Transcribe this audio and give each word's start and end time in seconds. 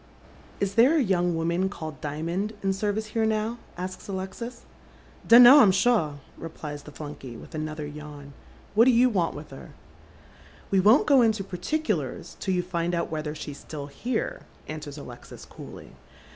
"Is 0.59 0.73
there 0.73 0.97
a 0.97 1.03
young 1.03 1.35
woman 1.35 1.69
called 1.69 2.01
Dimond 2.01 2.53
in 2.63 2.73
service 2.73 3.05
here 3.13 3.23
now?" 3.23 3.59
asks 3.77 4.07
Alexis. 4.07 4.63
"Dun 5.27 5.43
know, 5.43 5.59
I'm 5.59 5.71
shaw," 5.71 6.13
replies 6.39 6.81
the 6.81 6.91
flunkey, 6.91 7.37
with 7.37 7.53
another 7.53 7.85
yawn." 7.85 8.33
What 8.73 8.85
do 8.85 8.91
you 8.91 9.11
want 9.11 9.35
with 9.35 9.51
her?"" 9.51 9.73
We 10.71 10.79
won't 10.79 11.05
go 11.05 11.21
into 11.21 11.43
particulars 11.43 12.35
till 12.39 12.55
you 12.55 12.63
find 12.63 12.95
out 12.95 13.11
whether 13.11 13.35
she's 13.35 13.63
fitill 13.63 13.85
here," 13.91 14.41
answers 14.67 14.97
Alexis, 14.97 15.45
coolly. 15.45 15.91